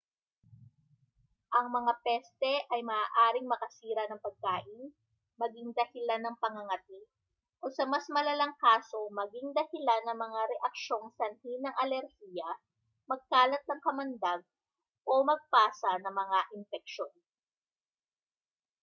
ang 1.57 1.67
mga 1.77 1.93
peste 2.05 2.53
ay 2.73 2.81
maaaring 2.91 3.45
makasira 3.53 4.03
ng 4.09 4.17
pagkain 4.25 4.79
maging 5.41 5.69
dahilan 5.77 6.21
ng 6.25 6.35
pangangati 6.43 7.01
o 7.63 7.69
sa 7.75 7.83
mas 7.91 8.05
malalang 8.15 8.53
kaso 8.65 9.01
maging 9.19 9.47
dahilan 9.57 10.01
ng 10.09 10.17
mga 10.25 10.41
reaksyong 10.57 11.05
sanhi 11.17 11.53
ng 11.61 11.75
alerhiya 11.83 12.49
magkalat 13.11 13.61
ng 13.65 13.81
kamandag 13.87 14.41
o 15.11 15.21
magpasa 15.31 15.91
ng 16.01 16.13
mga 16.21 16.39
impeksyon 16.57 17.13